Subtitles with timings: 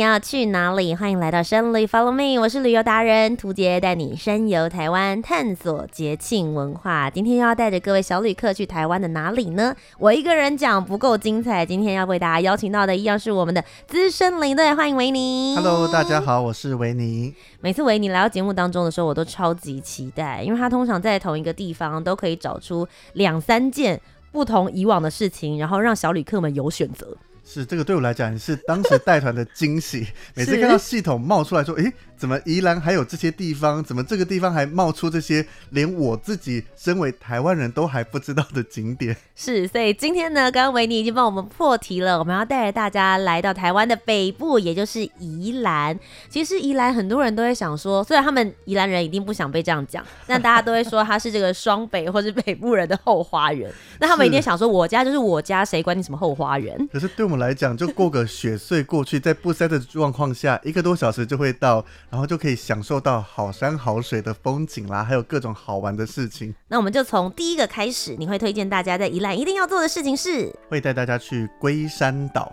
[0.00, 0.94] 你要去哪里？
[0.94, 7.10] 欢迎来到深旅 Follow Me，我是旅游达人涂杰，带你深游台湾，探索节庆文化。
[7.10, 9.76] 今天又要带着各位小旅客去台湾的哪里呢？
[9.98, 15.54] 我一个人讲不够精彩，今天要为大家邀请到的一样是我们的资深领队，欢迎维尼。
[15.56, 17.34] Hello，大家好，我是维尼。
[17.60, 24.00] 每次维尼来到节目当中的时候，我都超级期待，因为他通常在同一个地方都可以找出两三件
[24.32, 27.14] 不同以往的事情，然后让小旅客们有选择。
[27.52, 31.92] 是这个对我来讲是当时带团的惊喜， 每次看到系统冒出来说，诶。
[32.20, 33.82] 怎么宜兰还有这些地方？
[33.82, 39.16] 怎么这个地方还冒出这些连我自己身为台湾人都还不知道的景点？
[39.34, 42.18] 是，所以今天呢，刚刚维尼已经帮我们破题了。
[42.18, 45.98] 我们要带着大家来到台湾的北部，也就是宜兰。
[46.28, 53.72] 其实宜兰很多人都会想说，虽然他们宜兰人一定不想被这样讲，但大家都会说他是这个双北或是北部人的后花园。
[53.98, 56.76] 那他们一定想说，我家就是我家，谁管你什么后花园？
[56.92, 61.84] 可是对我们来讲，就过个雪隧过去，在不塞的状况下，一个多小时就会到。
[62.08, 66.54] 然后就可以享受到好山好水的风景啦，还有各种好玩的事情。
[66.68, 70.54] 那我们就从第一个开始，你会推荐大家在宜兰一定要做的事情是？
[70.68, 72.52] 会带大家去龟山岛。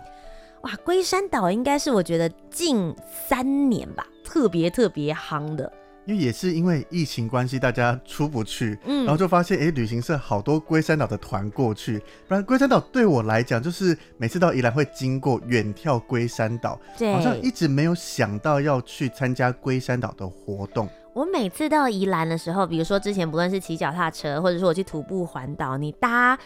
[0.62, 2.94] 哇，龟山岛应该是我觉得近
[3.28, 5.72] 三年吧，特别特别夯的。
[6.08, 11.98] 因为也是因为疫情关系，大家出不去，嗯，然后就发现，哎、欸，旅行社好多龟山岛的团过去。
[12.26, 20.88] 不然龟山岛对我来讲，就是每次到宜兰会经过远眺龟山岛，对，好像一直没有想到要去参加龟山岛的活动。
[21.12, 26.38] 我每次到宜兰的时候，比如说之前不论是骑脚踏车，或者说我去徒步环岛，你搭。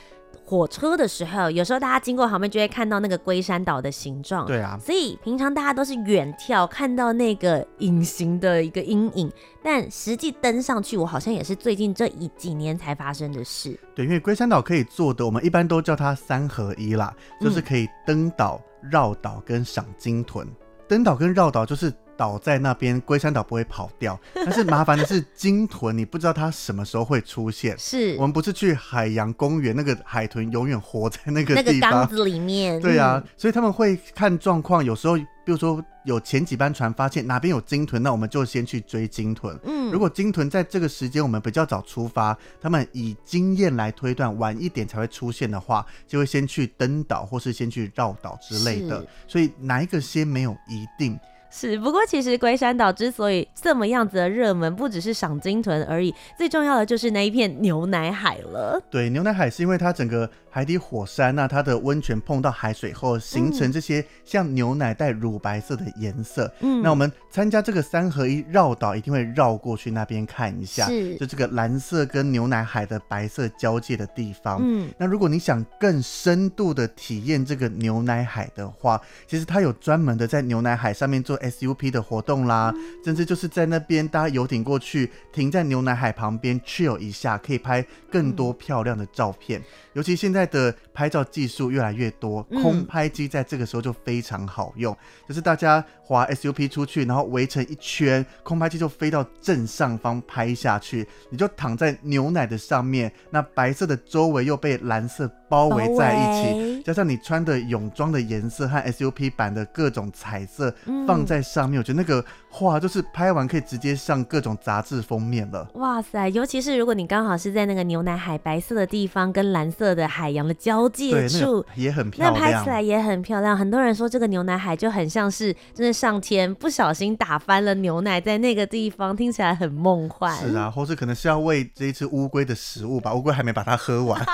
[0.45, 4.47] 火车的时候，有时候大家经过旁边就会看到那个龟山岛的形状。
[4.47, 9.33] 对啊，所以平常大家都是远眺，看到那个隐形的一个阴影，
[9.63, 13.79] 但实际登上去，我好像也是最近这一几年才发生的事。
[13.95, 18.61] 对，因为龟山岛可以做的，我们一般都叫它三合一啦，就是可以登岛、
[18.91, 20.47] 绕岛跟赏鲸豚。
[20.89, 21.93] 登岛跟绕岛就是。
[22.23, 24.17] 岛在那边，龟山岛不会跑掉。
[24.33, 27.77] 但是麻烦的是鲸豚，你不知道它什么时候会出现。
[27.77, 32.81] 是我们不是去海洋公园，那个海豚永远活在那个地方，那个缸子里面。
[32.81, 39.59] 对啊，所以他们会看状况，有时候比如说有前几班船发现哪边有鲸豚，那我们就先去追鲸豚。
[39.65, 49.05] 嗯，如果鲸豚在这个时间我们比较早出发，他们以经验来推断晚一点才会出现的话，就会先去登岛或是先去绕岛之类的。
[49.27, 51.19] 所以哪一个先没有一定。
[51.55, 58.83] 是，不过其实龟山岛之所以这么样子的热门，不只是赏鲸豚而已，最重要的就是那一片牛奶海了。
[58.91, 66.49] 对，牛奶海是因为它整个海底火山，那它的温泉碰到海水后，形成这些像牛奶带乳白色的颜色。
[66.61, 74.61] 嗯，那我们参加这个三合一绕岛，一定会绕过去那边看一下，是，就这个蓝色跟牛奶海的白色交界的地方。
[74.63, 81.39] 嗯，那如果你想更深度的体验这个牛奶海的话，其实它有专门的在牛奶海上面做。
[81.43, 82.73] SUP 的活动啦，
[83.05, 89.61] 甚至就是在那边搭游艇过去，停在牛奶海旁边 chill 一下，可以拍更多漂亮的照片。
[89.95, 94.97] 尤其现在的拍照技术越来越多，空拍机在这个时候就非常好用。
[95.29, 110.75] 就是大家滑 SUP 出去，然后围成一圈，空拍机就飞到正上方拍下去，你就躺在牛奶的上面，那白色的周围又被蓝色包围在一起，加上你穿的泳装的颜色和 SUP 版的各种彩色
[111.07, 112.25] 放在上面，我觉得那个
[112.55, 115.67] 画就是拍完可以直接上各种杂志封面了。
[115.75, 116.29] 哇塞！
[116.29, 123.57] 尤其是如果你刚好是在那个牛奶海白色的地方跟蓝色的海洋的交界处，那个、也很漂亮，那拍起来也很漂亮。
[123.57, 130.37] 很多人说这个牛奶海就很像是真的上天不小心打翻了牛奶在那个地方，听起来很梦幻。
[130.37, 134.23] 是啊，或是可能是要喂这一只乌龟的食物吧，乌龟还没把它喝完。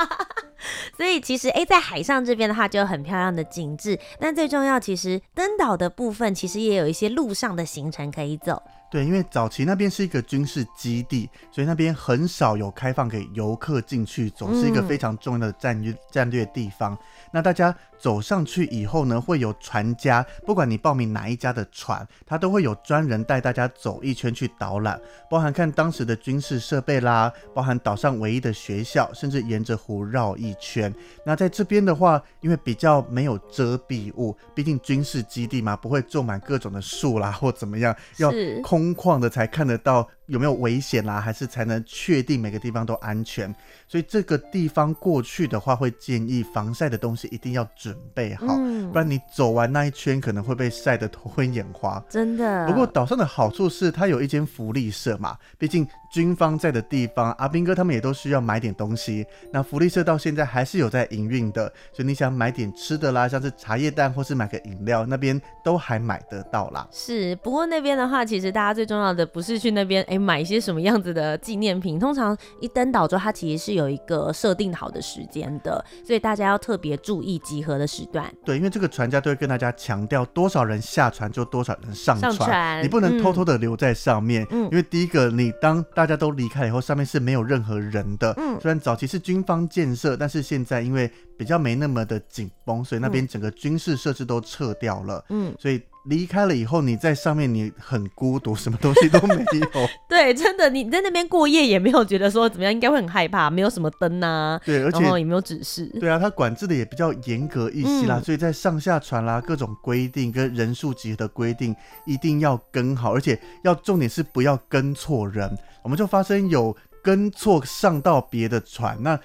[0.97, 8.63] 所以其实哎、在海上这边的话就有很漂亮的景致，但最重要其实登岛的部分其实也有一些路上的行程可以走。
[8.91, 16.97] 对，因为早期那边是一个军事基地，所以那边很少有开放给游客进去，总是一个非常重要的战略战略地方。
[17.31, 24.99] 那大家走上去以后呢，会有船家，不管你报名哪一家的船，他都会有专人带大家走一圈去导览，
[25.29, 30.93] 包含看当时的军事设备啦，包含岛上唯一的学校，甚至沿着湖绕一圈。
[31.27, 38.33] 那在这边的话，因为比较没有遮蔽物，毕竟军事基地嘛，不会种满各种的树啦或怎么样，要
[38.79, 40.09] 空旷的才看得到。
[40.29, 41.21] 有没有危险啦？
[41.21, 43.53] 还是才能确定每个地方都安全？
[43.87, 52.03] 所以这个地方过去的话，会建议防晒的东西一定要准备好，嗯、不然你走完那一圈可能会被晒得头昏眼花。
[52.11, 52.67] 真的。
[52.67, 59.27] 不过岛上的好处是它有一间福利社嘛，毕竟军方在的地方，阿兵哥他们也都需要买点东西。
[59.51, 66.87] 那福利社到现在还是有在营运的，所以你想买点吃的啦，像是茶叶蛋或是买个饮料，那边都还买得到啦。
[66.93, 70.18] 是，不过那边的话，其实大家最重要的不是去那边，哎。
[70.19, 71.99] 买一些什么样子的纪念品？
[71.99, 78.33] 通常一登岛之后，它其实是有一个设定好的时间的，所以大家要特别注意集合的时段。
[78.45, 84.47] 对，因为这个船家都会跟大家强调，多少人下船就多少人上船，上船你不能偷偷的留在上面。
[84.51, 88.35] 嗯，因为第一个，你当大家都离开了以后，上面是没有任何人的。
[88.37, 95.25] 嗯，虽然早期是军方建设，但是现在因为比较没那么的紧绷，所以那边整个军事设施都撤掉了。
[95.29, 95.81] 嗯，所以。
[96.09, 99.89] 离开了以后，你在上面你很孤独，什么东西都没有。
[100.09, 104.61] 对，真的，你在那边过夜也没有觉得说怎么样，应该会很害怕，没有什么灯啊。
[104.65, 105.87] 对，而且也没有指示。
[106.01, 111.75] 对啊，它管制的也比较严格一些啦，嗯、所以在上下船啦，各种规定跟人数集合的规定
[112.07, 115.57] 一定要跟好，而且要重点是不要跟错人。
[115.83, 119.19] 我们就发生有跟错上到别的船，那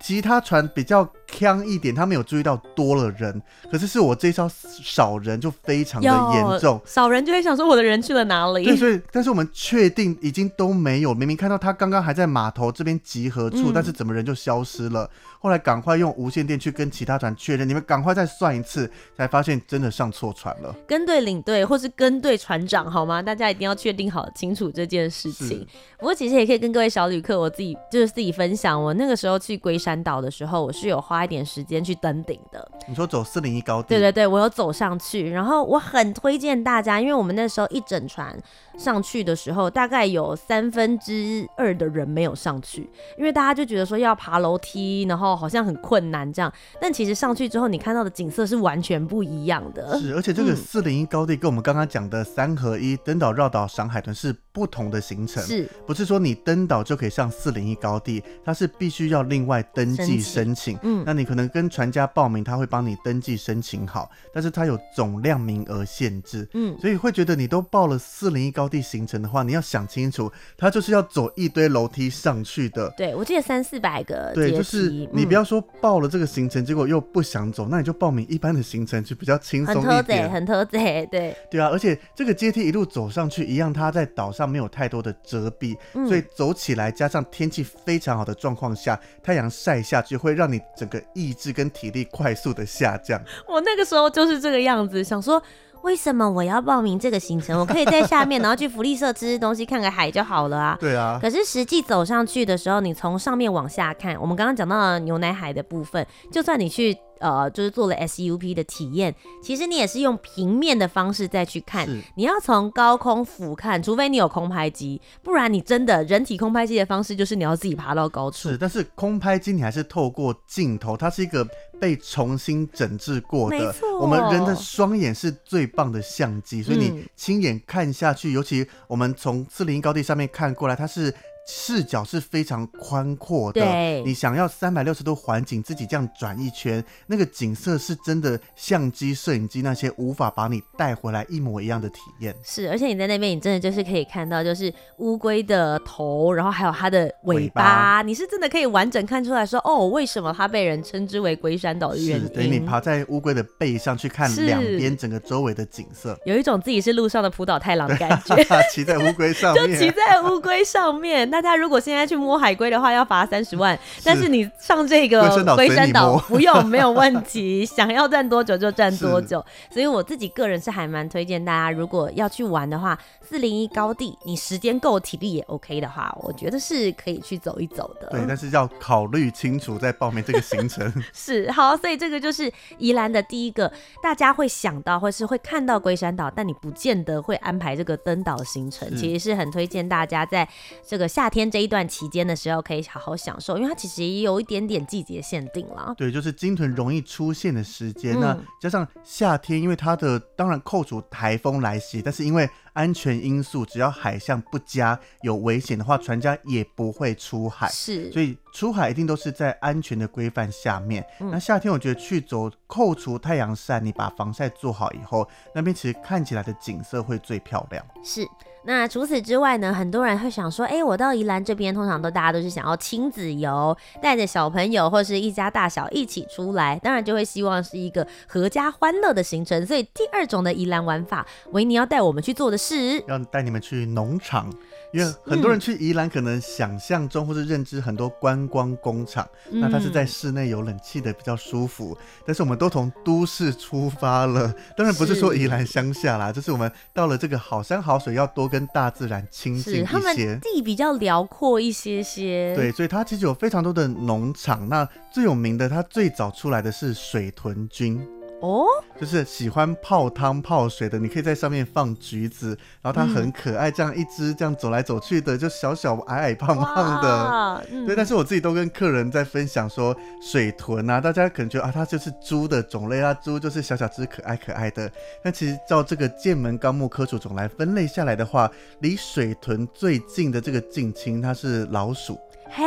[0.00, 1.08] 其他船比较。
[1.32, 8.64] 呛一点，他没有注意到多了人，可是是我这艘少人就非常的严重，少人就会想说我的人去了哪里？
[8.64, 15.08] 对，所以但是我们确定已经都没有，明明看到他刚刚还在码头这边集合处，嗯、但是怎么人就消失了？
[15.38, 20.74] 后来赶快用无线电去跟其他船确认，你们赶快再算一次，才发现真的上错船了。
[20.86, 23.22] 跟对领队或是跟对船长好吗？
[23.22, 25.48] 大家一定要确定好清楚这件事情。
[25.48, 25.66] 是
[25.96, 31.20] 不过其实也可以跟各位小旅客，我自己就是自己分享，我那个时候去龟山岛的时候，我是有花。
[31.20, 32.66] 花一点时间去登顶的。
[32.88, 33.88] 你说走四零一高地？
[33.88, 38.34] 对对对，我有走上去，然后我很推荐大家，因为我们那时候一整船
[38.78, 42.88] 上去的时候，大概有三分之二的人没有上去，
[43.18, 46.52] 因为大家就觉得说要爬楼梯，然后好像很困难这样。
[46.80, 49.98] 但其实上去之后，你看到的景色是完全不一样的。
[49.98, 58.22] 是，而且这个四零一高地跟我们刚刚讲的三合一登岛绕岛赏海豚是不同的行程，是不是说你登岛就可以上四零一高地？
[58.44, 60.78] 它是必须要另外登记申请。
[60.82, 61.04] 嗯。
[61.04, 72.88] 那你可能跟船家报名，他会帮你登记申请好，但是他有总量名额限制，嗯，所以会觉得你都报了四零一高地行程的话，你要想清楚，它就是要走一堆楼梯上去的。
[72.96, 74.30] 对，我记得三四百个。
[74.34, 80.30] 对，就是你不要说报了这个行程，嗯、结果又不想走，那你就报名一般的行程，就比较轻松一点。
[80.30, 81.36] 很特贼，对。
[81.50, 91.02] 对啊，而且这个阶梯一路走上去，一样，它在岛上没有太多的遮蔽，嗯、所以走起来加上天气非常好的状况下，太阳晒下去会让你整个。
[91.12, 93.20] 意志跟体力快速的下降。
[93.48, 95.42] 我那个时候就是这个样子，想说
[95.82, 97.58] 为什么我要报名这个行程？
[97.60, 100.76] 我可以在下面，然后去福利社吃吃东西，看个海就好了啊。
[100.80, 101.18] 对啊。
[101.20, 106.96] 可是实际走上去的时候，你从上面往下看，我们刚刚讲到了牛奶海的部分，就算你去。
[107.20, 111.86] 呃，就是做了 SUP 的体验，其实你也是用平面的方式再去看，
[112.16, 118.48] 你要从高空俯瞰，除非你有空拍机，不然你真的人体空拍机的方式就是你要自己爬到高处。
[118.48, 121.46] 是，但是空拍机你还是透过镜头，它是一个
[121.78, 123.58] 被重新整治过的。
[123.58, 131.14] 没错，我们人的双眼是最棒的相机，所以你亲眼看下去，嗯、尤其我们从四零一高地上面看过来，它是。
[131.52, 142.32] 视角是非常宽阔的，对你想要三百六十度环景，自己这样转一圈，那个景色是真的，相机、摄影机那些无法把你带回来一模一样的体验。
[142.44, 152.28] 是，而且你在那边，你真的就是可以看到，就是乌龟的头，然后还有它的尾巴，尾巴你是真的可以完整看出来说，哦，为什么它被人称之为龟山岛的原因。
[152.28, 158.36] 等于你爬在乌龟的背上去看两边整个周围的景色，有一种自己是路上的浦岛太郎的感觉，
[158.72, 161.28] 骑在乌龟上面，就骑在乌龟上面。
[161.28, 163.78] 那大家如果现在去摸海龟的话，要罚三十万。
[164.04, 169.44] 但是你上这个龟山岛 不用，没有问题， 想要站多久就站多久。
[169.70, 178.08] 所以我自己个人是还蛮推荐大家，如果要去玩的话，四零一高地，你时间够，体力也 OK 的话，我觉得是可以去走一走的。
[178.10, 180.92] 对，但是要考虑清楚再报名这个行程。
[181.12, 183.70] 是，好，所以这个就是宜兰的第一个，
[184.02, 188.88] 大家会想到或是会看到龟山岛，但你不见得会安排这个登岛行程。
[188.96, 190.48] 其实是很推荐大家在
[190.86, 195.92] 这个夏天这一段期间的时候，可以好好享受，因为它其实也有一点点季节限定了。
[195.96, 207.68] 对，就是鲸豚容易出现的时间，那加上夏天，因为它的当然扣除台风来袭，但是因为安全因素，只要海象不佳有危险的话，船家也不会出海。
[207.68, 211.04] 是，所以出海一定都是在安全的规范下面。
[211.18, 217.84] 嗯、那夏天我觉得去走，扣除太阳晒，你把防晒做好以后，那边其实看起来的景色会最漂亮。
[218.04, 218.26] 是。
[218.64, 229.66] 那除此之外呢，很多人会想说，哎、欸，我到宜兰这边，通常都大家都是想要亲子游，带着小朋友或是一家大小一起出来，当然就会希望是一个合家欢乐的行程。
[229.66, 234.52] 所以第二种的宜兰玩法，维尼要带我们去做的是，要带你们去农场。
[234.92, 241.96] 因为很多人去宜兰，可能想象中或是认知很多观光工厂，嗯、那它是在室内有冷气的比较舒服。
[242.26, 249.82] 但是我们都从都市出发了，当然不是说宜兰乡下啦，是就是我们到了这个好山好水，要多跟大自然亲近一些。
[249.84, 254.68] 他们地比较辽阔一些些，对，所以它其实有非常多的农场。
[254.68, 258.04] 那最有名的，它最早出来的是水豚君。
[258.40, 258.64] 哦，
[258.98, 267.94] 就是喜欢泡汤泡水的，你可以在上面放橘子，然后它很可爱，这样一只这样走来走去的，就小小矮矮胖胖的，嗯、对。
[267.94, 274.90] 但是我自己都跟客人在分享说，水豚啊，大家可能觉得啊，它就是猪的种类啊，猪就是小小只可爱可爱的。
[275.22, 282.18] 但其实照这个剑门纲目科属种来分类下来的话，离水豚最近的这个近亲，它是老鼠，
[282.50, 282.64] 嘿，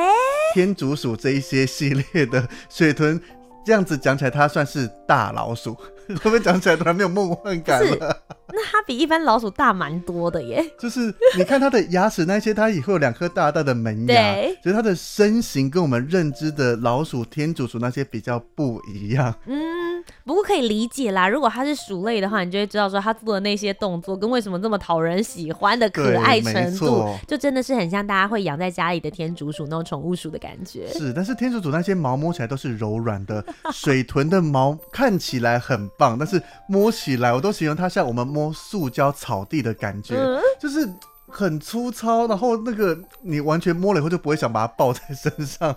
[0.54, 3.20] 天竺鼠这一些系列的水豚。
[3.66, 5.74] 这样子讲起来，他算是大老鼠，
[6.08, 8.18] 会不会讲起来突然没有梦幻感了？
[8.54, 10.64] 那它比一般老鼠大蛮多的耶。
[10.80, 19.34] 就是你看它的牙齿那些，它也会有两颗大大的门牙，对所以它的身形跟我们认知的老鼠、天竺鼠那些比较不一样。
[19.46, 19.84] 嗯。
[20.26, 30.92] 不过可以理解啦，如果它是鼠类的话，你就会知道说它做的那些动作跟为什么这么讨人喜欢的可爱程度，就真的是很像大家会养在家里的天竺鼠那种宠物鼠的感觉。
[30.92, 40.92] 是，但是天竺鼠那些毛摸起来都是柔软的，水豚的毛看起来很棒，但是摸起来我都形容它像我们摸塑胶草地的感觉，嗯、就是
[41.28, 45.76] 很粗糙，然后那个你完全摸了以后就不会想把它抱在身上。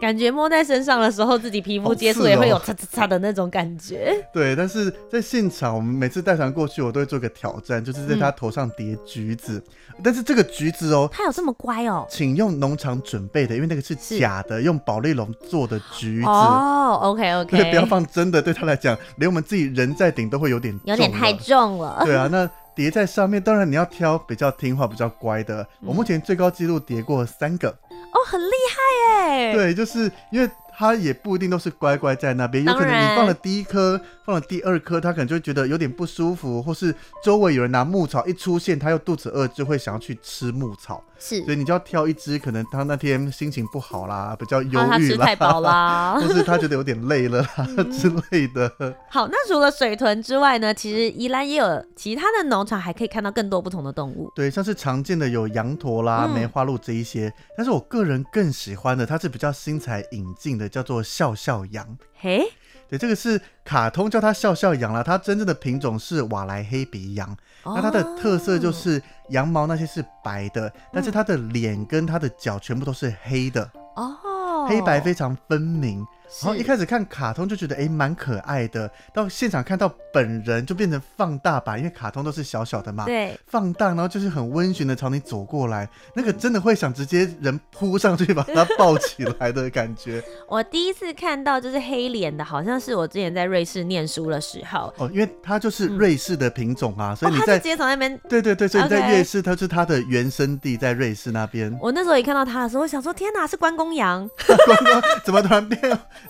[0.00, 4.14] 感觉摸在身上的时候，自己皮肤接触也会有擦擦擦的那种感觉。
[4.32, 9.62] 对，但是在现场，我们每次带团过去，我都会做个挑战，就是在他头上叠橘子。
[9.96, 12.06] 嗯、但是这个橘子哦，它有这么乖哦？
[12.08, 16.28] 请用农场准备的，因为那个是假的，用保丽龙做的橘子。
[16.28, 22.02] 哦，OK OK，不要放真的，对他来讲，连我们自己人在顶都会有点有点太重了。
[22.04, 25.62] 对啊，那叠在上面，当然你要挑比较听话、比较乖的。
[25.80, 27.76] 嗯、我目前最高纪录叠过三个。
[28.12, 29.52] 哦，很厉害哎！
[29.52, 30.50] 对，就是因为。
[30.80, 41.02] 他也不一定都是乖乖在那边，有可能你放了第一颗，放了第二颗，他可能就会觉得有点不舒服，或是周围有人拿牧草一出现，他又肚子饿，就会想要去吃牧草。
[41.18, 48.70] 是，所以你就要挑一只，可能他那天心情不好啦，比较忧郁啦，太饱啦， 或是他觉得有点累了啦、嗯、 之类的。
[49.10, 50.72] 好，那除了水豚之外呢？
[50.72, 54.30] 其实宜兰也有其他的农场，还可以看到更多不同的动物。
[54.34, 61.98] 对，像是常见的有羊驼啦、梅花鹿这一些，嗯、但是我个人更喜欢的，它是比较新材引进的，叫做笑笑羊。
[62.20, 62.48] 嘿。
[62.88, 67.30] 对，这个是卡通叫它笑笑羊啦，它真正的品种是瓦莱黑鼻羊。
[67.64, 73.70] 哦、那它的特色就是羊毛那些是白的，嗯、但是它的脸跟它的脚全部都是黑的。
[73.96, 76.06] 哦，黑白非常分明。
[76.42, 90.22] 然后一开始看卡通就觉得哎蛮可爱的，到现场看到本人就变成放大版，因为卡通都是小小的嘛，对，放大，然后就是很温驯的朝你走过来，那个真的会想直接人扑上去把它抱起来的感觉。
[90.48, 101.76] 我第一次看到就是黑脸的，好像是我之前在瑞士念书的时候哦，因为它就是瑞士的品种啊，嗯、所以你在、哦、直接从那边，对对对，所以你在瑞士，它是它的原生地在瑞士那边。
[101.80, 105.78] 我那时候一看到它的时候，我想说天哪，是关公羊， 关公怎么突然变？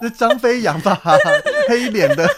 [0.02, 1.00] 是张飞羊吧，
[1.68, 2.28] 黑脸的，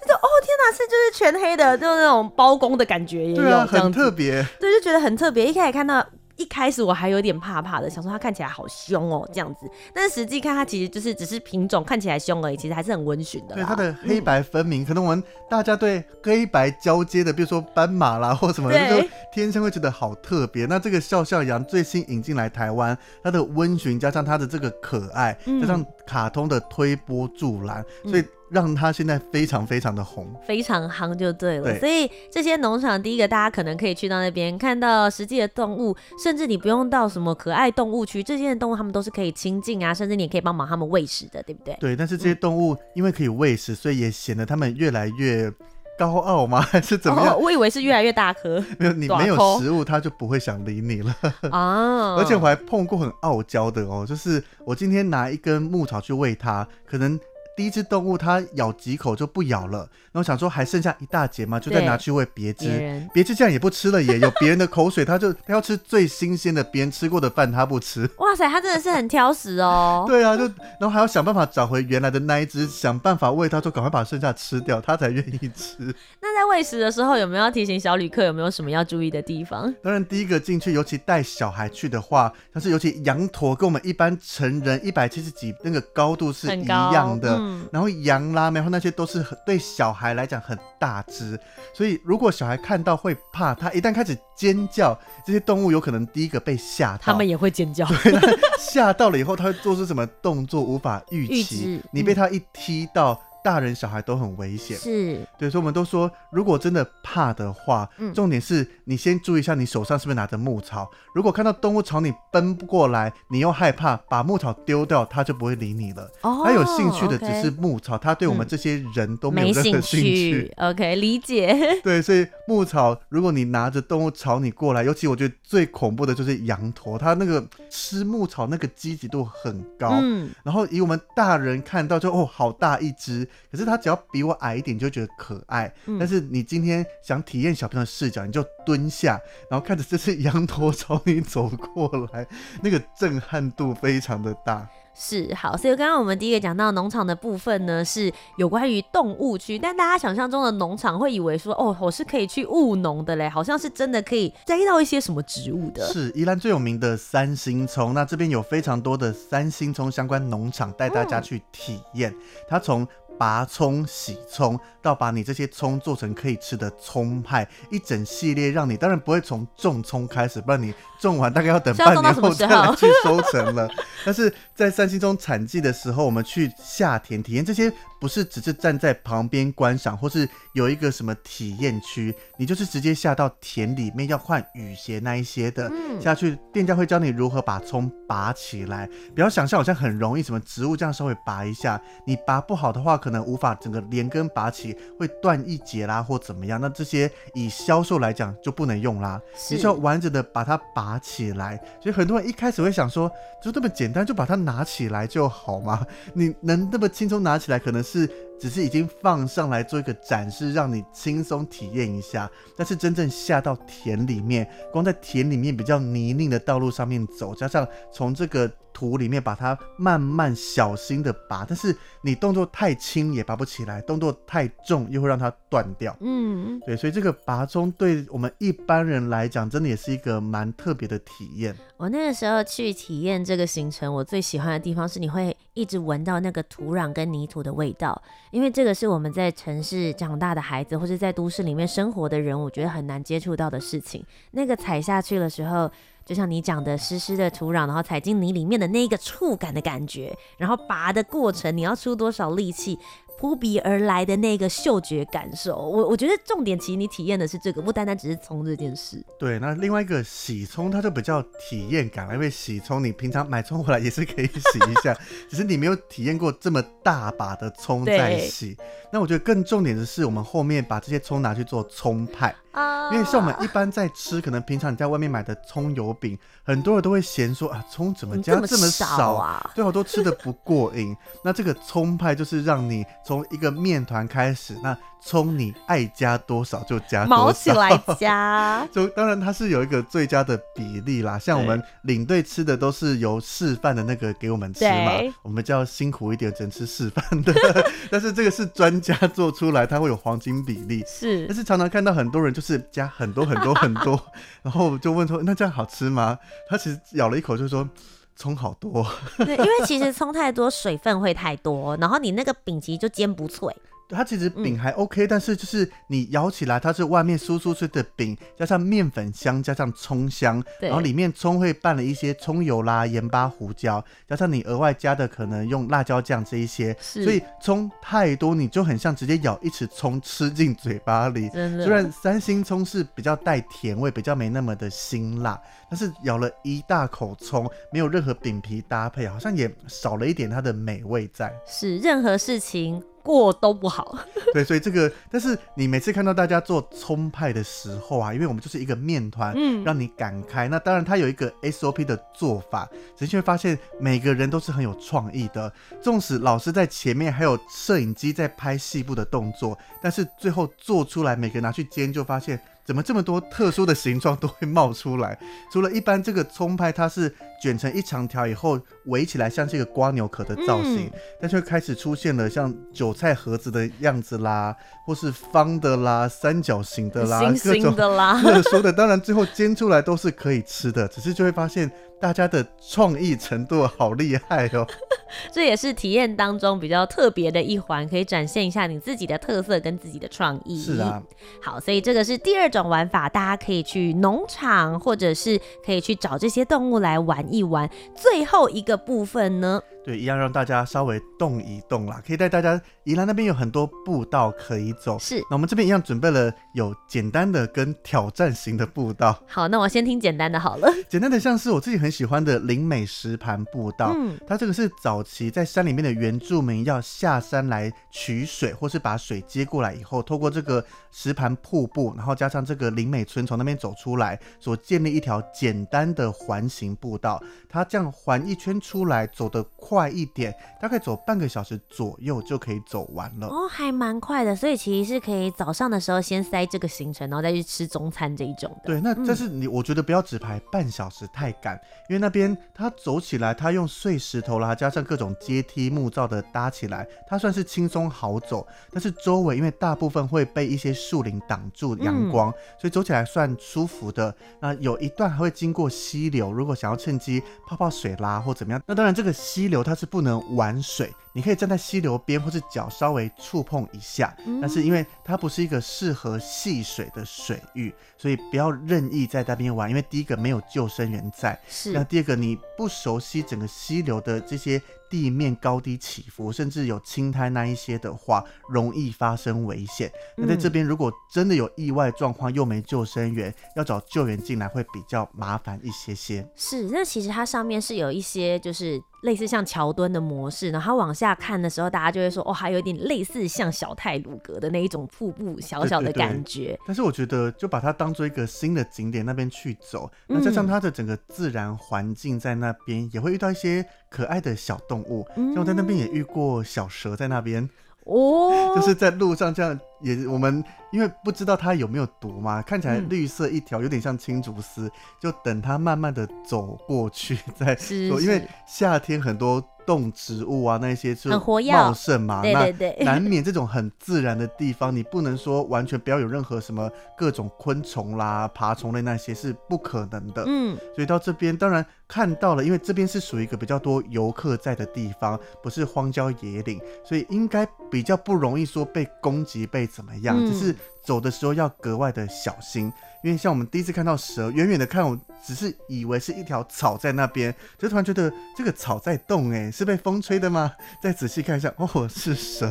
[0.00, 5.46] 就是哦天哪，是就是全黑的，就是那种包公的感觉也有，对啊，很特别，对，就觉得很特别。
[5.46, 6.04] 一开始看到。
[6.36, 9.70] 一开始我还有点怕怕的，想说它看起来好凶哦，这样子。
[9.94, 13.54] 但是实际看它其实就是只是品种看起来凶而已，其实还是很温驯的。
[13.54, 20.66] 对，它的黑白分明，嗯、可能我们大家对黑白交接的，比如说斑马啦或什么，就天生会觉得好特别。
[20.66, 31.64] 那这个笑笑羊最新引进来台湾，它的温驯加上它的这个可爱，嗯、加上卡通的推波助澜，嗯、所以让它现在非常非常的红，非常夯就对了。
[31.64, 41.76] 对，所以这些农场，第一个大家可能可以去到那边看到实际的动物，甚至你不用到什么可爱动物区，这些动物它们都是可以亲近啊，甚至你也可以帮忙它们喂食的，对不对？
[41.80, 45.52] 对，但是这些动物因为可以喂食，所以也显得它们越来越。
[45.96, 46.60] 高傲吗？
[46.72, 47.36] 还是怎么样？
[47.36, 48.60] 哦，我以为是越来越大颗。
[48.80, 51.14] 没有，你 没有食物，它就不会想理你了。
[51.52, 52.16] 啊！
[52.18, 57.16] 而且我还碰过很傲娇的哦，就是我今天拿一根牧草去喂它，可能。
[57.56, 59.78] 第一只动物它咬几口就不咬了，
[60.12, 68.08] 然后想说还剩下一大截嘛，就再拿去喂别只，别只这样也不吃了也，也有别人的口水，它就 它要吃最新鲜的别人吃过的饭，它不吃。
[68.18, 70.04] 哇塞，它真的是很挑食哦。
[70.08, 75.76] 对啊，就然后还要想办法找回原来的那一只，想办法喂它，就赶快把剩下吃掉，它才愿意吃。
[76.20, 79.72] 那在喂食的时候有没有要提醒小旅客有没有什么要注意的地方？
[79.82, 88.24] 当然，第一个进去，尤其带小孩去的话，但是尤其羊驼跟我们一般成人一百七十几那个高度是一样的，嗯、然后羊。
[88.34, 91.38] 啦然后那些都是很对小孩来讲很大只，
[91.72, 97.86] 所以如果小孩看到会怕，他一旦开始尖叫，这些动物有可能第一个被吓到，他们也会尖叫。
[97.86, 98.12] 对，
[98.58, 103.20] 吓到了以后，他会做出什么动作无法预期，你被他一踢到。
[103.44, 110.90] 大人小孩都很危险，是对，所以我们都说，如果真的怕的话，嗯、重点是你先注意一下你手上是不是拿着牧草。
[111.14, 116.10] 如果看到动物朝你奔不过来，你又害怕，把牧草丢掉，它就不会理你了。
[116.22, 120.00] 哦，它有兴趣的只是牧草，它 okay 对我们这些人都没有任何兴趣。
[120.00, 121.54] 兴趣 OK，理解。
[121.84, 129.98] 对，所以牧草，如果你拿着动物朝你过来，尤其我觉得最恐怖的就是羊驼，它那个吃牧草那个积极度很高。
[130.02, 133.26] 嗯，然后以我们大人看到就哦，好大一只。
[133.50, 135.72] 可是它只要比我矮一点，就觉得可爱。
[135.86, 139.18] 嗯、但是你今天想体验小朋友的视角，你就蹲下，
[139.50, 142.26] 然后看着这只羊驼朝你走过来，
[142.62, 144.68] 那个震撼度非常的大。
[144.94, 149.58] 是好，所以刚刚我们第一个讲到农场的部分呢，是有关于动物区。
[149.58, 155.84] 但大家想象中的农场会以为说，哦，我是可以去务农的嘞，好像是真的可以摘到一些什么植物的。
[155.92, 162.12] 是宜兰最有名的三星葱，那这边有非常多的三星葱相关农场带大家去体验。
[162.12, 162.16] 嗯、
[162.48, 162.86] 它从
[163.18, 173.68] 拔葱、洗葱，到把你这些葱做成可以吃的葱派，一整系列让你当然不会从种葱开始，不然你种完大概要等半年后再来去收成了。
[174.04, 177.72] 但是在三星中产季的时候，我们去下田体验这些。
[178.00, 188.86] 不是只是站在旁边观赏，或是有一个什么体验区，你就是直接下到田里面要换雨鞋那一些的，嗯、下去店家会教你如何把葱拔起来。
[189.14, 196.58] 不要想象好像很容易，什么植物这样稍微拔一下，你拔不好的话，可能无法整个连根拔起，会断一节啦或怎么样。
[196.58, 199.20] 那这些以销售来讲就不能用啦，
[199.50, 201.62] 你需要完整的把它拔起来。
[201.82, 203.10] 所以很多人一开始会想说，
[203.42, 205.86] 就这么简单，就把它拿起来就好吗？
[206.14, 208.10] 你能那么轻松拿起来，可能是。
[208.44, 212.30] 是，只是已经放上来做一个展示，让你轻松体验一下。
[212.56, 218.50] 但是真正下到田里面，光在田里面比较泥泞的道路上面走，加上从这个。
[218.74, 225.96] 土里面把它慢慢小心的拔，但是你动作太轻也拔不起来，动作太重又会让它断掉。
[226.00, 231.54] 嗯，对，所以这个拔葱对我们一般人来讲，真的也是一个蛮特别的体验。
[231.76, 244.04] 我那个时候去体验这个行程，我最喜欢的地方是你会一直闻到那个土壤跟泥土的味道，因为这个是我们在城市长大的孩子或者在都市里面生活的人，我觉得很难接触到的事情。
[244.32, 245.70] 那个踩下去的时候。
[246.04, 252.78] 就像你讲的，湿湿的土壤，然后踩进泥里面的那个触感的感觉，然后拔的过程，你要出多少力气？
[253.16, 259.02] 扑鼻而来的那个嗅觉感受，我我觉得重点其实你体验的是这个，不单单只是葱这件事。
[259.18, 264.94] 对，那另外一个洗葱，它就比较体验感了，因为洗葱你平常买葱回来也是可以洗一下，
[265.30, 268.56] 只是你没有体验过这么大把的葱在洗。
[268.92, 279.50] 那我觉得更重点的是，我们后面把这些葱拿去做葱派啊，因为像我们一般在吃，可能平常你在外面买的葱油饼，很多人都会嫌说啊，葱怎么加这么少啊？
[279.54, 280.96] 对，我都吃的不过瘾。
[281.24, 282.84] 那这个葱派就是让你。
[283.06, 288.66] 从一个面团开始，那葱你爱加多少就加多少，毛起来加。
[288.72, 291.18] 就当然它是有一个最佳的比例啦。
[291.18, 297.34] 像我们领队吃的都是由示范的那个给我们吃嘛，我们就要辛苦一点，只能吃示范的。
[297.90, 300.82] 但是这个是专家做出来，它会有黄金比例。
[300.86, 304.02] 是，但是常常看到很多人就是加很多很多很多，
[304.42, 307.68] 然后就问说：“那这样好吃吗？”他其实咬了一口就说。
[308.16, 308.86] 葱好多，
[309.18, 313.54] 对，因为其实葱太多，水分会太多，然后你那个饼其实就煎不脆。
[313.94, 331.30] 它其实饼还 OK，、嗯、但是就是你咬起来，它是外面酥酥脆的饼，加上面粉香，加上葱香，然后里面葱会拌了一些葱油啦、盐巴、胡椒，加上你额外加的可能用辣椒酱这一些，所以葱太多，你就很像直接咬一匙葱吃进嘴巴里。
[331.30, 341.32] 虽然三星葱是比较带甜味，比较没那么的辛辣，但是咬了一大口葱，没有任何饼皮搭配，好像也少了一点它的美味在。
[341.46, 342.82] 是任何事情。
[343.04, 343.96] 过都不好，
[344.32, 350.48] 对，所以这个，但是你每次看到大家做葱派的时候啊，因为我们就是一个面团，嗯，让你擀开。
[350.48, 355.52] 那当然，它有一个 SOP 的做法，只是会发现每个人都是很有创意的。
[355.82, 362.40] 纵使老师在前面，还有摄影机在拍细部的动作，但是最后做出来，每个人拿去煎，就发现。
[362.64, 365.18] 怎么这么多特殊的形状都会冒出来？
[365.52, 367.14] 除了一般这个葱派，它是
[367.44, 378.72] 卷成一长条以后围起来，像是一个瓜牛壳的造型，嗯、但却开始出现了像韭菜盒子的样子啦，或是方的啦、三角形的啦、星星的啦各种 特殊的。
[378.72, 381.70] 当然最后煎出来都是可以吃的，只是就会发现。
[382.00, 384.66] 大家的创意程度好厉害哦！
[385.32, 390.60] 这也是体验当中比较特别的一环，可以展现一下你自己的特色跟自己的创意。
[390.60, 391.02] 是啊，
[391.40, 397.68] 好，所以这个是第二种玩法，大家可以去农场，或者是可以去找这些动物来玩一玩。
[397.94, 399.60] 最后一个部分呢？
[399.84, 402.60] 对，一样让大家稍微动一动啦，可以带大家。
[402.84, 405.18] 宜兰那边有很多步道可以走，是。
[405.30, 409.18] 那我们这边一样准备了有简单的跟挑战型的步道。
[409.26, 410.70] 好，那我先听简单的好了。
[410.88, 427.22] 简单的像是我自己很喜欢的灵美石盘步道，嗯，它这个是早期在山里面的原住民要下山来取水，或是把水接过来以后，透过这个石盘瀑布，然后加上这个灵美村从那边走出来，所建立一条简单的环形步道。
[427.48, 433.26] 它这样环一圈出来，走的快一点，大概走半个小时左右就可以走完了。
[433.26, 438.66] 哦，还蛮快的，所以其实是可以早上的时候先塞这个行程，然后再去吃中餐这一种的。
[438.66, 441.54] 对，那但是你，我觉得不要只排半小时太赶，
[441.88, 448.46] 因为那边它走起来，它用碎石头啦，加上各种阶梯木造的搭起来，它算是轻松好走。
[448.70, 454.14] 但是周围因为大部分会被一些树林挡住阳光，嗯，所以走起来算舒服的。
[454.40, 457.22] 那有一段还会经过溪流，如果想要趁机。
[457.46, 458.62] 泡泡水啦，或怎么样？
[458.66, 464.14] 那当然，这个溪流它是不能玩水，你可以站在溪流边，或是脚稍微触碰一下。
[464.40, 469.70] 但是因为它不是一个适合戏水的水域，所以不要任意在那边玩。
[469.70, 471.72] 因为第一个没有救生员在，是。
[471.72, 474.60] 那第二个你不熟悉整个溪流的这些。
[474.90, 479.90] 地面高低起伏，甚至有青苔那一些的话，容易发生危险。
[480.16, 486.24] 那在这边，如果真的有意外状况，又没救生员，要找救援进来会比较麻烦一些些。
[486.36, 488.80] 是，那其实它上面是有一些就是。
[489.02, 496.56] 类似像桥墩的模式，然后往下看的时候，大家就会说，哦，还有点类似像小泰鲁格的那一种瀑布，小小的感觉。
[496.64, 505.04] 但是我觉得，就把它当做一个新的景点那边去走，那加上它的整个自然环境在那边，也会遇到一些可爱的小动物。
[505.16, 507.50] 像我在那边也遇过小蛇在那边。
[507.86, 519.44] 哦，就是在路上这样，也我们因为不知道它有没有毒嘛，看起来绿色一条，有点像青竹丝，就等它慢慢的走过去 再说，因为夏天很多。
[519.66, 530.24] 动植物啊，那些是茂盛嘛，对对对，那 难免这种很自然的地方，你不能说完全不要有任何什么各种昆虫啦、爬虫类那些是不可能的。
[530.26, 542.72] 嗯，所以到这边当然看到了，因为这边是属于一个比较多游客在的地方，不是荒郊野岭，所以应该比较不容易说被攻击、被怎么样，只是走的时候要格外的小心。
[543.04, 550.50] 因为像我们第一次看到蛇，远远的看，我只是以为是一条草在那边，就突然觉得这个草在动，哎，是被风吹的吗？
[550.82, 552.50] 再仔细看一下，哦，是蛇。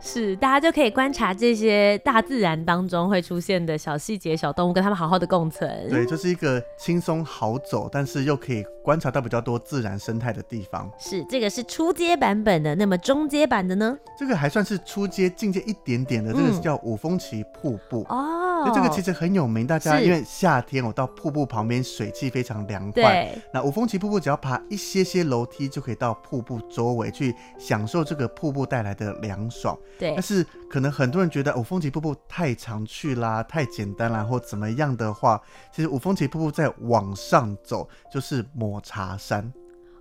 [0.00, 5.88] 是，大家就可以观察这些大自然当中会出现的小细节、小动物，跟他们好好的共存。
[5.90, 10.90] 对，就是一个轻松好走，但是又可以观察到比较多自然生态的地方。
[10.98, 13.96] 是，这个是初阶版本的，那么中阶版的呢？
[14.18, 18.00] 这个还算是初阶，进阶一点点的，这个是叫五峰旗瀑布。
[18.08, 23.02] 哦、嗯，这个其实很有名，大家因为夏天我到瀑布旁边，水汽非常凉快。
[23.02, 29.76] 对，那五峰旗瀑布只要爬一些些楼梯，就可以到瀑布周围去享受这个瀑布带来的凉爽。
[29.98, 35.40] 对，但是可能很多人觉得五峰旗瀑布太常去啦，太简单啦，或怎么样的话，
[35.74, 39.52] 其实五峰旗瀑布再往上走就是抹茶山。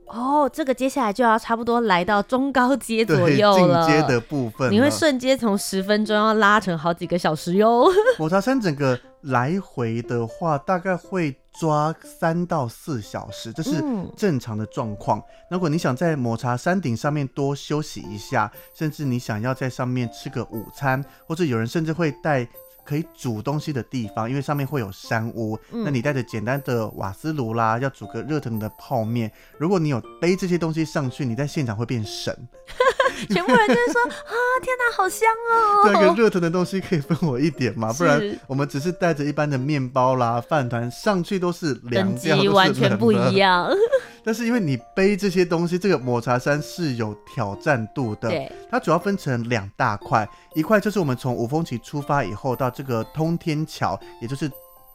[0.07, 7.87] 哦，这个接下来就要差不多来到中高阶左右了，进阶的部分，你会瞬间从十分钟要拉成好几个小时哟。
[8.17, 13.83] 抹茶山整个来回的话，大概会抓三到四小时，这是
[14.15, 15.19] 正常的状况。
[15.19, 22.47] 嗯、如果你想在抹茶山顶上面多休息一下，甚至你想要在上面吃个午餐，或者有人甚至会带
[22.89, 25.55] 可以煮东西的地方，因为上面会有山屋。
[25.71, 29.31] 嗯、那你带着简单的瓦斯炉啦，要煮个热腾腾的泡面。
[29.59, 32.35] 如果你有背这些东西上去，你在现场会变神。
[33.29, 35.83] 全部人就会说啊，天哪，好香哦！
[35.83, 37.91] 对，一个热腾的东西可以分我一点吗？
[37.97, 43.69] 不然我们只是带着一般的面包啦、饭团上去都是凉掉，都是 完全不一样。
[44.23, 48.29] 但是因为你背这些东西，这个抹茶山是有挑战度的。
[48.29, 54.49] 对，它主要分成两大块，一块就是我们从五峰旗出发以后到这个通天桥，也就是。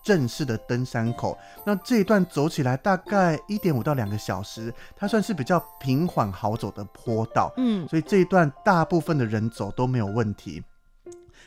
[0.04, 1.34] 正式的登山口，
[1.64, 10.62] 那这一段走起来大概一点五到两个小时，它算是比较平缓好走的坡道，嗯，所以这一段大部分的人走都没有问题。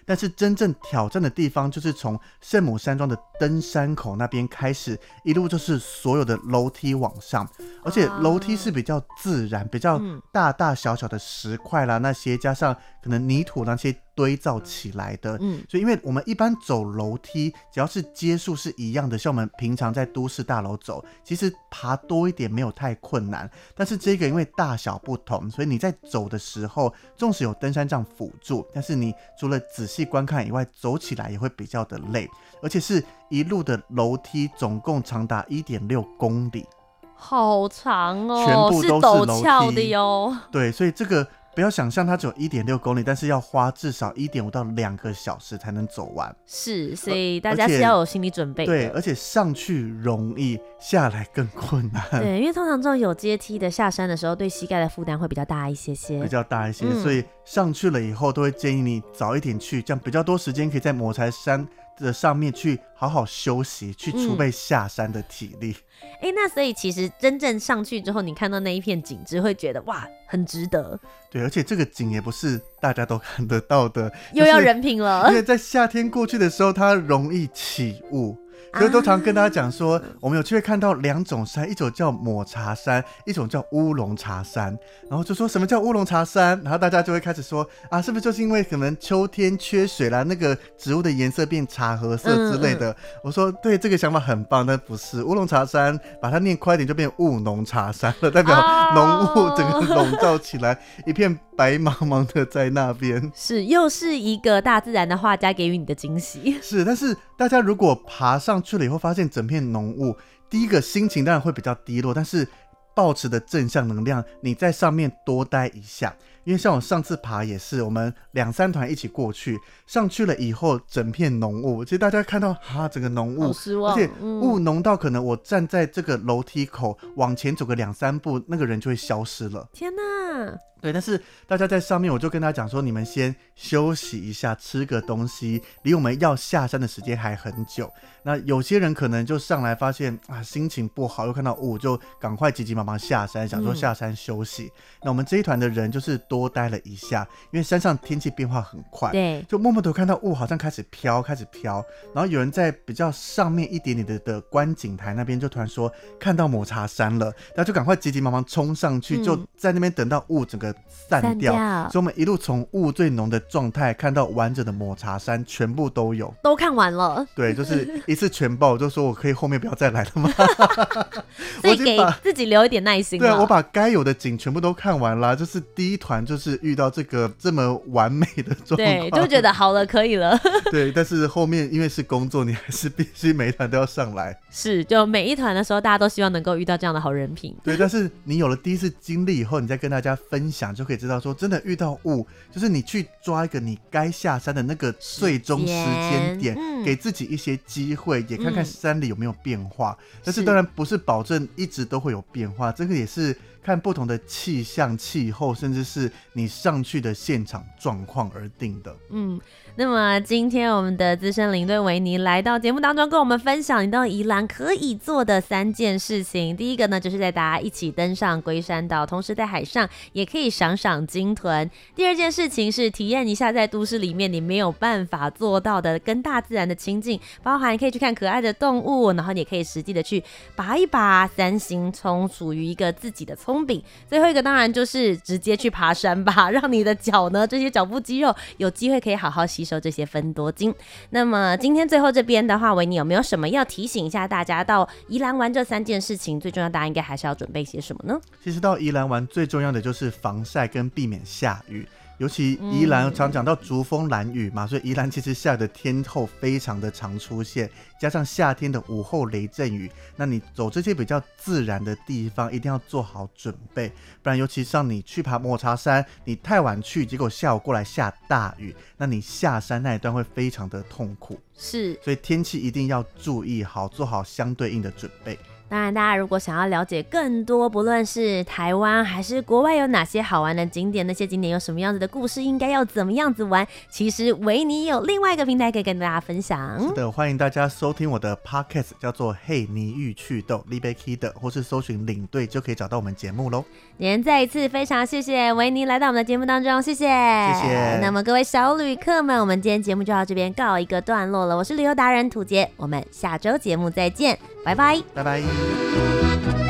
[0.08, 7.48] 但是真正挑战的地方，就是从圣母山庄的登山口那边开始，一路就是所有的楼梯往上，
[7.84, 13.96] 而且楼梯是比较自然，比较大大小小的石块啦，那些加上可能泥土那些。
[14.18, 23.48] 堆造起来的，嗯，所以因为我们一般走楼梯，只要是阶数是一样的，像我们平常在都市大楼走，其实爬多一点没有太困难。
[23.76, 32.28] 但是这个因为大小不同，所以你在走的时候，纵使有登山杖辅助，但是你除了仔细观看以外，走起来也会比较的累，
[32.64, 36.66] 而且是一路的楼梯，总共长达一点六公里，
[37.14, 40.36] 好长哦，全部都是陡峭的哟。
[40.52, 41.28] 对，所以这个。
[41.58, 46.32] 不要想象它只有一点六公里，但是要花至少一点五到两个小时才能走完。
[46.46, 48.64] 是，所以大家是要有心理准备。
[48.64, 52.22] 对，而且上去容易，下来更困难。
[52.22, 56.22] 对，因为通常这种有阶梯的下山的时候，对膝盖的负担会比较大一些些。
[56.22, 61.68] 比较大一些，嗯、所以上去了以后，都会建议你早一点去，这样比较多时间可以在抹柴山
[61.98, 65.76] 的上面去好好休息，去储备下山的体力。
[66.22, 71.00] 哎、嗯欸，那所以其实真正上去之后，你看到那一片景，只会觉得哇，很值得。
[71.30, 75.28] 对，而且这个景也不是大家都看得到的，又要人品了。
[75.30, 78.38] 因为在夏天过去的时候，它容易起雾。
[78.74, 84.78] 所以都常跟大家讲说，我们有机会看到两种山，一种叫抹茶山，一种叫乌龙茶山。
[85.10, 92.96] 然后就说什么叫乌龙茶山，然后大家就会开始说啊，是不是就是因为可能秋天缺水啦，那个植物的颜色变茶褐色之类的？
[93.24, 98.56] 我说对，这个想法很棒，但不是乌龙茶山，把它念快一点就变雾浓茶山了，代表
[98.94, 103.32] 浓雾整个笼罩起来，一片白茫茫的在那边。
[103.34, 106.60] 是，又是一个大自然的画家给予你的惊喜。
[106.62, 108.62] 是，但是大家如果爬上。
[108.62, 110.18] 去了以后发现整片浓雾，
[110.50, 112.46] 第一个心情当然会比较低落，但是
[112.94, 116.14] 抱持的正向能量，你在上面多待一下。
[116.48, 123.52] 因为像我上次爬也是，我们两三团一起过去，上去了以后整片浓雾，其实大家看到哈，整个浓雾，
[123.86, 129.68] 而且雾浓到可能我站在这个楼梯口往前走个两三步，那个人就会消失了。
[129.74, 130.58] 天哪！
[130.80, 137.92] 对，但是大家在上面，我就跟他讲说，你们先休息一下，吃个东西，离我们要下山的时间还很久。
[138.22, 144.66] 那有些人可能就上来发现啊，心情不好，又看到雾，就赶快急急忙忙下山，想说下山休息。
[144.66, 144.72] 嗯、
[145.06, 151.82] 那我们这一团的人就是多待了一下，因为山上天气变化很快，对，就默默的看到雾好像开始飘，开始飘。
[152.14, 160.76] 然后有人在比较上面一点点的的观景台那边，就突然说看到抹茶山了，然后就赶快急急忙忙冲上去，就在那边等到雾整个。
[161.10, 161.54] 散掉，
[161.90, 167.26] 所以我们一路从雾最浓的状态看到完整的抹茶山，全部都有，都看完了。
[167.34, 170.30] 对，就是一次全报，就说我可以后面不要再来了吗？
[171.62, 173.18] 所以给自己留一点耐心。
[173.18, 180.38] 对，我把该有的景全部都看完了，就是第一团就是遇到这个这么完美的状况，对， 就觉得好了，可以了。
[180.70, 184.38] 对，但是后面因为是工作，你还是必须每一团都要上来。
[184.52, 187.56] 是，就每一团的时候，大家都希望能够遇到这样的好人品。
[187.64, 190.98] 对，但是你有了第一次经历以后，你再跟大家分享，就可以。
[190.98, 199.96] 知道说真的遇到雾，就是你去抓一个你该下山的那个最终时间点，嗯、给自己一些机会，也看看山里有没有变化。
[200.02, 203.38] 嗯、但是当然不是保证一直都会有变化，这个也是。
[203.68, 208.96] 看不同的气象、气候，甚至是你上去的现场状况而定的。
[209.10, 209.38] 嗯，
[209.80, 216.58] 那么今天我们的资深领队维尼来到节目当中，跟我们分享你到宜兰可以做的三件事情。
[216.58, 221.70] 第一个呢，就是带大家一起登上龟山岛，同时在海上也可以赏赏鲸豚。
[221.96, 230.24] 第二件事情是体验一下在都市里面你没有办法做到的跟大自然的亲近，包含可以去看可爱的动物，然后你也可以实际的去
[230.56, 233.84] 拔一拔三星葱，属于一个自己的葱饼。
[234.10, 240.74] 最后一个当然就是直接去爬山吧，让你的脚呢，这些脚部肌肉有机会可以好好吸收这些分多金。
[241.10, 244.64] 那么今天最后这边的话，维尼有没有什么要提醒一下大家？
[244.64, 248.20] 到宜兰玩这三件事情，最重要，大家应该还是要准备些什么呢？
[248.44, 251.88] 其实到宜兰玩最重要的就是防晒跟避免下雨。
[252.18, 263.90] 尤其宜兰常讲到竹风蓝雨嘛，所以宜兰其实下雨的天候非常的常出现，加上夏天的午后雷阵雨，那你走这些比较自然的地方，一定要做好准备，
[264.24, 271.40] 不然尤其像你去爬抹茶山，你太晚去，结果下午过来下大雨，那你下山那一段会非常的痛苦。
[271.56, 275.38] 是，所以天气一定要注意好，做好相对应的准备。
[275.70, 286.82] 当然，大家如果想要了解更多，不论是台湾还是国外有哪些好玩的景点，那些景点有什么样子的故事，应该要怎么样子玩，其实维尼有另外一个平台可以跟大家分享。
[286.82, 293.66] 是的，欢迎大家收听我的 podcast，叫做《嘿尼欲祛痘》，Libe Kid，或是搜寻领队就可以找到我们节目喽。
[293.98, 298.00] 今天再一次非常谢谢维尼来到我们的节目当中，谢谢，谢谢。
[298.02, 301.58] 那么各位小旅客们，我们今天节目就到这边告一个段落了。
[301.58, 304.38] 我是旅游达人土杰，我们下周节目再见。
[304.64, 305.57] 拜拜，拜拜。
[305.58, 306.67] Música